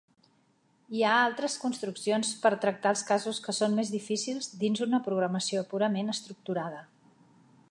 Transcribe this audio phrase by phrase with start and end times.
[0.99, 5.67] Hi ha altres construccions per tractar els casos que són més difícils dins una programació
[5.75, 6.87] purament estructurada.